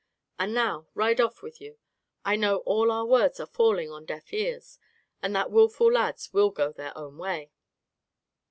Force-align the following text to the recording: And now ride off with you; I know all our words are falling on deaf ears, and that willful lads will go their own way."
And 0.39 0.55
now 0.55 0.87
ride 0.95 1.21
off 1.21 1.43
with 1.43 1.61
you; 1.61 1.77
I 2.25 2.35
know 2.35 2.63
all 2.65 2.91
our 2.91 3.05
words 3.05 3.39
are 3.39 3.45
falling 3.45 3.91
on 3.91 4.05
deaf 4.07 4.33
ears, 4.33 4.79
and 5.21 5.35
that 5.35 5.51
willful 5.51 5.91
lads 5.91 6.33
will 6.33 6.49
go 6.49 6.71
their 6.71 6.97
own 6.97 7.19
way." 7.19 7.51